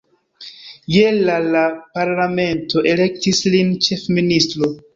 Je 0.93 1.03
la 1.27 1.35
la 1.57 1.61
parlamento 1.99 2.85
elektis 2.95 3.45
lin 3.57 3.73
ĉefministro. 3.89 4.75